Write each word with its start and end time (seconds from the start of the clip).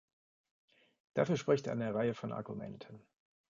Dafür 1.13 1.37
spricht 1.37 1.67
eine 1.67 1.93
Reihe 1.93 2.15
von 2.15 2.31
Argumenten. 2.31 3.05